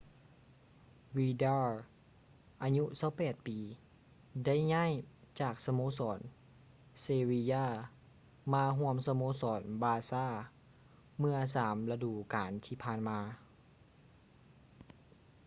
[1.17, 1.79] ວີດາລ໌ vidal
[2.61, 2.83] ອາຍຸ
[3.15, 3.59] 28 ປີ
[4.45, 4.91] ໄດ້ຍ້າຍ
[5.39, 6.19] ຈາກສະໂມສອນ
[7.01, 7.89] ເຊວິຢາ sevilla
[8.53, 13.19] ມາຮ່ວມສະໂມສອນ ບາຊ່າ barça ເມື່ອສາມລະດູການທີ່ຜ່ານມາ